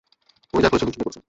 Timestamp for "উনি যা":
0.53-0.69